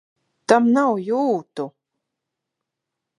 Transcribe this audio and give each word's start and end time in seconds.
Tam 0.51 0.69
nav 0.77 0.95
jūtu! 1.09 1.67